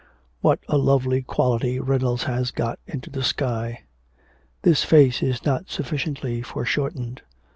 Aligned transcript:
'What 0.39 0.57
a 0.67 0.79
lovely 0.79 1.21
quality 1.21 1.79
Reynolds 1.79 2.23
has 2.23 2.49
got 2.49 2.79
into 2.87 3.11
the 3.11 3.21
sky!... 3.21 3.83
This 4.63 4.83
face 4.83 5.21
is 5.21 5.45
not 5.45 5.69
sufficiently 5.69 6.41
foreshortened. 6.41 7.21